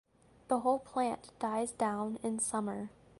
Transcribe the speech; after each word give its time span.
The 0.47 0.61
whole 0.61 0.79
plant 0.79 1.31
dies 1.37 1.73
down 1.73 2.17
in 2.23 2.39
summer. 2.39 2.89